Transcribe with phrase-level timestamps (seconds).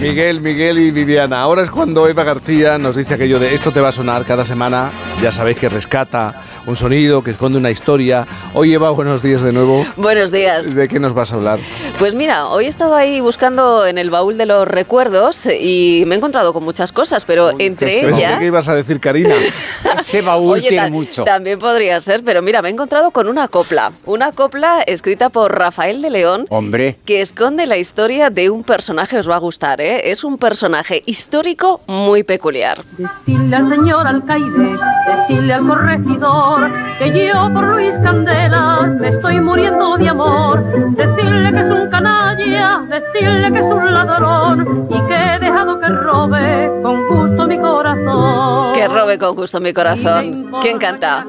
[0.00, 1.42] Miguel, Miguel y Viviana.
[1.42, 4.44] Ahora es cuando Eva García nos dice aquello de esto te va a sonar cada
[4.44, 4.90] semana.
[5.22, 8.26] Ya sabéis que rescata un sonido, que esconde una historia.
[8.54, 9.84] Hoy Eva, buenos días de nuevo.
[9.96, 10.74] Buenos días.
[10.74, 11.58] ¿De qué nos vas a hablar?
[11.98, 16.14] Pues mira, hoy he estado ahí buscando en el baúl de los recuerdos y me
[16.14, 18.38] he encontrado con muchas cosas, pero entre Pensé ellas...
[18.38, 19.34] que ibas a decir Karina.
[20.00, 21.24] Ese baúl Oye, tiene mucho.
[21.24, 23.92] También podría ser, pero mira, me he encontrado con una copla.
[24.06, 26.46] Una copla escrita por Rafael de León.
[26.48, 26.96] Hombre.
[27.04, 30.10] que esconde la historia de un personaje, os va a gustar, ¿eh?
[30.10, 32.82] Es un personaje histórico muy peculiar.
[32.96, 34.74] Decirle al señor alcaide,
[35.16, 40.62] decirle al corregidor, que yo por Luis Candela me estoy muriendo de amor.
[40.96, 45.88] Decirle que es un canalla, decirle que es un ladrón y que he dejado que
[45.88, 48.72] robe con gusto mi corazón.
[48.74, 50.50] Que robe con gusto mi corazón.
[50.60, 51.24] ¿Quién canta?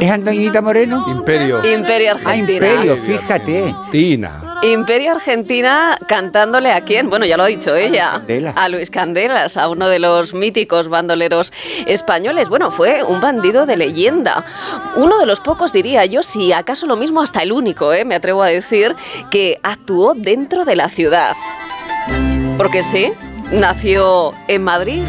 [0.00, 1.04] ¿Es Antoñita Moreno?
[1.08, 1.64] Imperio.
[1.64, 2.66] Imperio Ah, Argentina.
[2.68, 3.74] Imperio, fíjate.
[3.90, 4.30] Tina.
[4.62, 7.10] Imperio Argentina cantándole a quién?
[7.10, 8.22] Bueno, ya lo ha dicho ella.
[8.54, 11.52] A Luis Candelas, a uno de los míticos bandoleros
[11.86, 12.48] españoles.
[12.48, 14.44] Bueno, fue un bandido de leyenda.
[14.94, 18.04] Uno de los pocos, diría yo, si acaso lo mismo hasta el único, ¿eh?
[18.04, 18.94] me atrevo a decir,
[19.30, 21.34] que actuó dentro de la ciudad.
[22.56, 23.12] Porque sí,
[23.50, 25.02] nació en Madrid,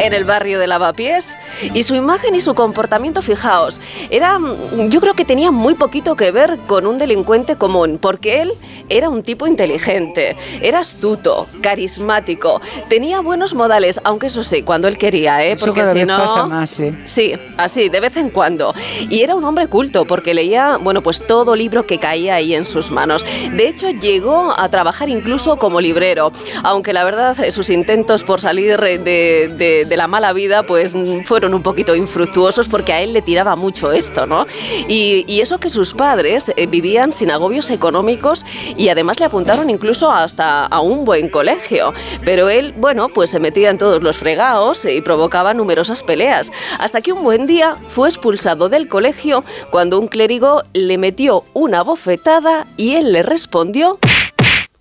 [0.00, 1.38] en el barrio de Lavapiés,
[1.74, 6.16] y su imagen y su comportamiento, fijaos, era, mm, yo creo que tenía muy poquito
[6.16, 8.52] que ver con un delincuente común, porque él
[8.88, 14.98] era un tipo inteligente, era astuto, carismático, tenía buenos modales, aunque eso sí, cuando él
[14.98, 15.56] quería, ¿eh?
[15.58, 16.18] Porque si no...
[16.18, 16.94] pasa más, ¿eh?
[17.04, 18.74] Sí, así, de vez en cuando.
[19.08, 22.66] Y era un hombre culto porque leía, bueno, pues todo libro que caía ahí en
[22.66, 23.24] sus manos.
[23.52, 26.32] De hecho, llegó a trabajar incluso como librero,
[26.64, 30.94] aunque la verdad eh, sus intentos por salir de, de- de la mala vida pues
[30.94, 34.46] mm, fueron un poquito infructuosos porque a él le tiraba mucho esto, ¿no?
[34.88, 38.44] Y, y eso que sus padres eh, vivían sin agobios económicos
[38.76, 41.94] y además le apuntaron incluso hasta a un buen colegio.
[42.24, 46.52] Pero él, bueno, pues se metía en todos los fregados y provocaba numerosas peleas.
[46.78, 51.82] Hasta que un buen día fue expulsado del colegio cuando un clérigo le metió una
[51.82, 53.98] bofetada y él le respondió,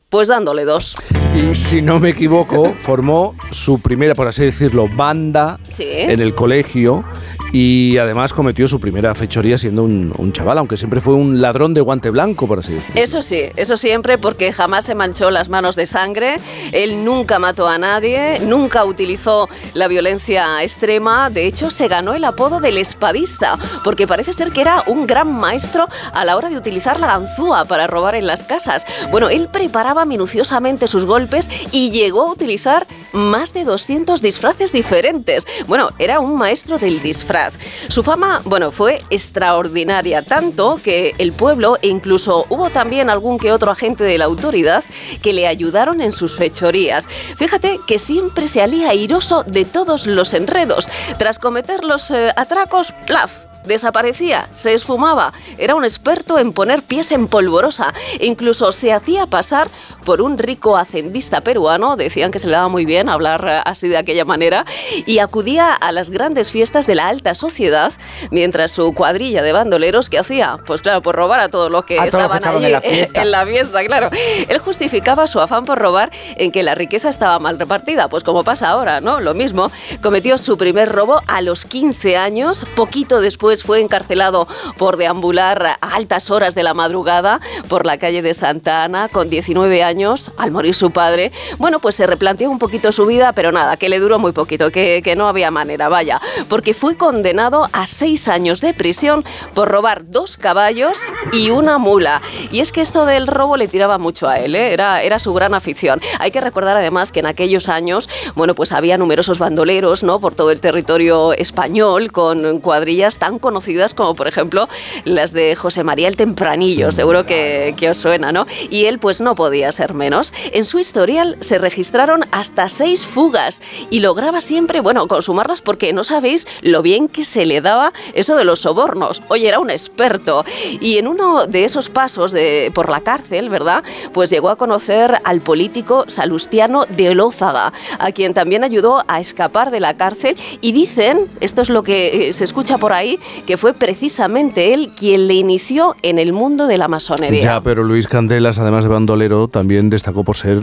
[0.10, 0.96] pues dándole dos.
[1.36, 5.88] Y si no me equivoco, formó su primera, por así decirlo, banda Sí.
[5.90, 7.04] en el colegio
[7.52, 11.74] y además cometió su primera fechoría siendo un, un chaval, aunque siempre fue un ladrón
[11.74, 13.02] de guante blanco, por así decirlo.
[13.02, 16.40] Eso sí, eso siempre porque jamás se manchó las manos de sangre,
[16.72, 22.24] él nunca mató a nadie, nunca utilizó la violencia extrema, de hecho se ganó el
[22.24, 26.58] apodo del espadista, porque parece ser que era un gran maestro a la hora de
[26.58, 28.86] utilizar la ganzúa para robar en las casas.
[29.12, 35.46] Bueno, él preparaba minuciosamente sus golpes y llegó a utilizar más de 200 disfraces diferentes.
[35.68, 37.41] Bueno, era un maestro del disfraz.
[37.88, 43.52] Su fama, bueno, fue extraordinaria, tanto que el pueblo e incluso hubo también algún que
[43.52, 44.84] otro agente de la autoridad
[45.22, 47.08] que le ayudaron en sus fechorías.
[47.38, 50.88] Fíjate que siempre se alía airoso de todos los enredos.
[51.18, 53.51] Tras cometer los eh, atracos, ¡plaf!
[53.66, 57.94] Desaparecía, se esfumaba, era un experto en poner pies en polvorosa.
[58.20, 59.70] Incluso se hacía pasar
[60.04, 63.98] por un rico hacendista peruano, decían que se le daba muy bien hablar así de
[63.98, 64.66] aquella manera,
[65.06, 67.94] y acudía a las grandes fiestas de la alta sociedad,
[68.32, 72.00] mientras su cuadrilla de bandoleros que hacía, pues claro, por robar a todos los que
[72.00, 74.10] A que estaban estaban allí en la en la fiesta, claro.
[74.48, 78.44] Él justificaba su afán por robar en que la riqueza estaba mal repartida, pues como
[78.44, 79.20] pasa ahora, ¿no?
[79.20, 84.48] Lo mismo, cometió su primer robo a los 15 años, poquito después fue encarcelado
[84.78, 89.30] por deambular a altas horas de la madrugada por la calle de Santa Ana con
[89.30, 91.32] 19 años, al morir su padre.
[91.58, 94.72] Bueno, pues se replanteó un poquito su vida, pero nada, que le duró muy poquito,
[94.72, 99.70] que, que no había manera, vaya, porque fue condenado a seis años de prisión por
[99.70, 100.98] robar dos caballos
[101.34, 102.22] y una mula.
[102.52, 104.74] Y es que esto del robo le tiraba mucho a él, ¿eh?
[104.74, 106.02] era, era su gran afición.
[106.20, 110.20] Hay que recordar además que en aquellos años, bueno, pues había numerosos bandoleros, ¿no?
[110.20, 114.70] Por todo el territorio español, con cuadrillas tan conocidas como, por ejemplo,
[115.04, 118.48] las de José María el Tempranillo, seguro que, que os suena, ¿no?
[118.70, 120.34] Y él, pues no podía ser menos.
[120.52, 126.04] En su historial se registraron hasta seis fugas y lograba siempre, bueno, consumarlas porque no
[126.04, 129.22] sabéis lo bien que se le daba eso de los sobornos.
[129.28, 130.46] Oye, era un experto.
[130.80, 133.84] Y en uno de esos pasos de, por la cárcel, ¿verdad?
[134.14, 139.72] Pues llegó a conocer al político Salustiano de Olózaga, a quien también ayudó a escapar
[139.72, 140.36] de la cárcel.
[140.62, 144.92] Y dicen, esto es lo que eh, se escucha por ahí, que fue precisamente él
[144.96, 147.42] quien le inició en el mundo de la masonería.
[147.42, 150.62] Ya, pero Luis Candelas, además de bandolero, también destacó por ser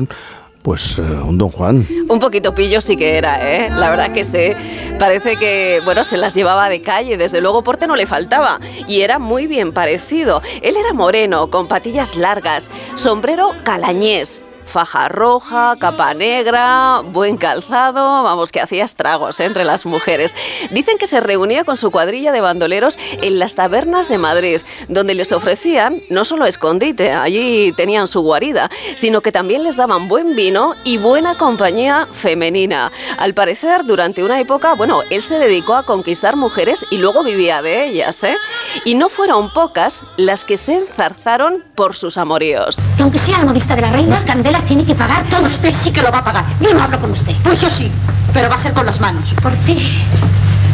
[0.63, 1.87] pues eh, un don Juan.
[2.09, 3.71] Un poquito pillo sí que era, ¿eh?
[3.71, 4.53] La verdad que sí.
[4.99, 8.61] Parece que, bueno, se las llevaba de calle, desde luego porte no le faltaba.
[8.87, 10.43] Y era muy bien parecido.
[10.61, 14.43] Él era moreno, con patillas largas, sombrero calañés.
[14.69, 19.45] Faja roja, capa negra, buen calzado, vamos, que hacía estragos ¿eh?
[19.45, 20.35] entre las mujeres.
[20.71, 25.15] Dicen que se reunía con su cuadrilla de bandoleros en las tabernas de Madrid, donde
[25.15, 30.37] les ofrecían no solo escondite, allí tenían su guarida, sino que también les daban buen
[30.37, 32.93] vino y buena compañía femenina.
[33.19, 37.63] Al parecer, durante una época, bueno, él se dedicó a conquistar mujeres y luego vivía
[37.63, 38.37] de ellas, ¿eh?
[38.85, 42.77] Y no fueron pocas las que se enzarzaron por sus amoríos.
[42.97, 45.43] Que aunque sea la modista de la reina, Candela tiene que pagar todo.
[45.47, 46.45] Usted sí que lo va a pagar.
[46.61, 47.35] Yo no hablo con usted.
[47.43, 47.91] Pues yo sí,
[48.33, 49.35] pero va a ser con las manos.
[49.43, 50.03] Por ti.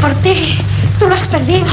[0.01, 0.59] Por ti.
[0.99, 1.67] Tú lo has perdido.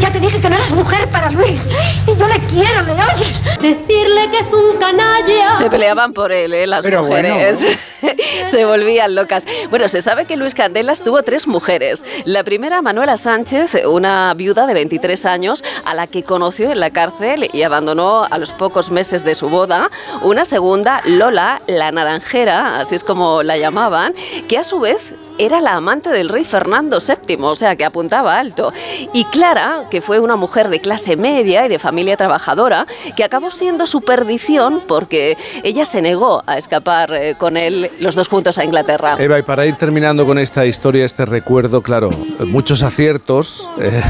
[0.00, 1.66] Ya te dije que no eras mujer para Luis.
[2.06, 3.42] Y yo le quiero, ¿le oyes?
[3.60, 5.54] Decirle que es un canalla.
[5.54, 6.66] Se peleaban por él, ¿eh?
[6.66, 7.64] las Pero mujeres.
[8.46, 9.46] se volvían locas.
[9.70, 12.04] Bueno, se sabe que Luis Candelas tuvo tres mujeres.
[12.24, 16.90] La primera, Manuela Sánchez, una viuda de 23 años, a la que conoció en la
[16.90, 19.90] cárcel y abandonó a los pocos meses de su boda.
[20.22, 24.14] Una segunda, Lola, la naranjera, así es como la llamaban,
[24.48, 28.38] que a su vez era la amante del rey Fernando VII, o sea, que apuntaba
[28.38, 28.72] alto.
[29.12, 32.86] Y Clara, que fue una mujer de clase media y de familia trabajadora,
[33.16, 38.14] que acabó siendo su perdición porque ella se negó a escapar eh, con él los
[38.14, 39.16] dos juntos a Inglaterra.
[39.18, 42.10] Eva, y para ir terminando con esta historia, este recuerdo, claro,
[42.46, 44.02] muchos aciertos eh,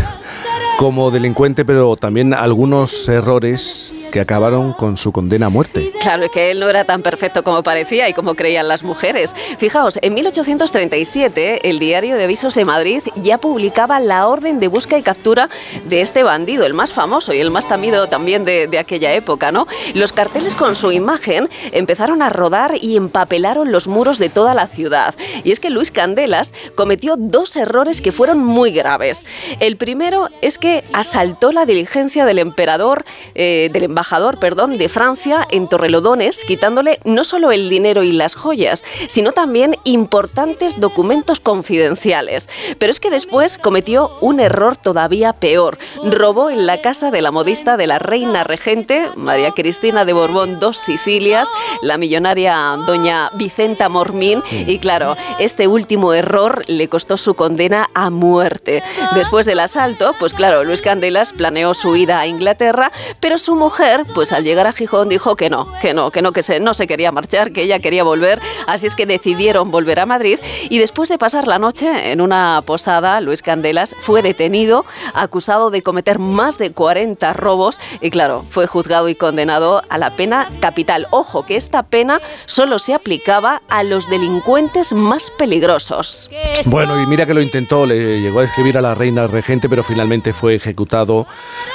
[0.79, 5.93] como delincuente, pero también algunos errores que acabaron con su condena a muerte.
[6.01, 9.35] Claro, es que él no era tan perfecto como parecía y como creían las mujeres.
[9.59, 14.97] Fijaos, en 1837 el diario de avisos de Madrid ya publicaba la orden de busca
[14.97, 15.49] y captura
[15.87, 19.51] de este bandido, el más famoso y el más temido también de, de aquella época,
[19.51, 19.67] ¿no?
[19.95, 24.69] Los carteles con su imagen empezaron a rodar y empapelaron los muros de toda la
[24.69, 25.17] ciudad.
[25.43, 29.27] Y es que Luis Candelas cometió dos errores que fueron muy graves.
[29.59, 34.04] El primero es que asaltó la diligencia del emperador, eh, del embajador,
[34.41, 39.77] perdón, de Francia en Torrelodones, quitándole no solo el dinero y las joyas, sino también
[39.85, 42.49] importantes documentos confidenciales.
[42.79, 45.79] Pero es que después cometió un error todavía peor.
[46.05, 50.59] Robó en la casa de la modista de la reina regente, María Cristina de Borbón
[50.59, 51.49] dos Sicilias,
[51.83, 52.57] la millonaria
[52.87, 58.83] doña Vicenta Mormín, y claro, este último error le costó su condena a muerte.
[59.15, 63.94] Después del asalto, pues claro, Luis Candelas planeó su ida a Inglaterra, pero su mujer,
[64.15, 66.75] pues al llegar a Gijón dijo que no, que no, que no, que se, no
[66.75, 70.39] se quería marchar, que ella quería volver, así es que decidieron volver a Madrid
[70.69, 75.83] y después de pasar la noche en una posada, Luis Candelas fue detenido, acusado de
[75.83, 81.07] cometer más de 40 robos y claro, fue juzgado y condenado a la pena capital.
[81.11, 86.31] Ojo, que esta pena solo se aplicaba a los delincuentes más peligrosos.
[86.67, 89.83] Bueno, y mira que lo intentó, le llegó a escribir a la reina regente, pero
[89.83, 91.27] finalmente fue ejecutado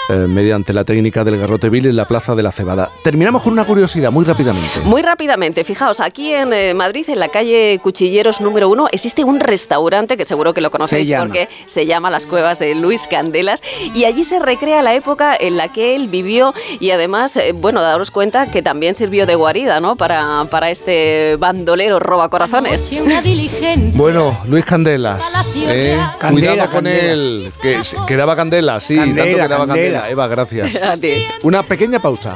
[0.10, 2.90] eh, mediante la técnica del garrote vil la plaza de la Cebada.
[3.04, 4.80] Terminamos con una curiosidad, muy rápidamente.
[4.86, 9.42] Muy rápidamente, fijaos, aquí en eh, Madrid, en la calle Cuchilleros número uno, existe un
[9.42, 13.62] restaurante que seguro que lo conocéis Se porque se llama Las Cuevas de Luis Candelas
[13.94, 17.82] y allí se recrea la época en la que él vivió y además, eh, bueno,
[17.82, 19.98] daros cuenta que también sirvió de guarida, ¿no?
[19.98, 22.94] Para, para este bandolero roba corazones.
[22.94, 23.22] Una.
[23.94, 27.12] Bueno, Luis Candelas, eh, Candela, cuidado con candela.
[27.12, 30.00] él, que, que daba candela, sí, Candela, tanto que daba candela.
[30.00, 30.10] candela.
[30.10, 30.76] Eva, gracias.
[30.82, 31.26] A ti.
[31.90, 32.28] Pequeña pausa.